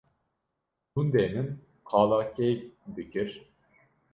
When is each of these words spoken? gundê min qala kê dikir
gundê 0.91 1.25
min 1.33 1.47
qala 1.89 2.19
kê 2.33 2.49
dikir 2.95 3.29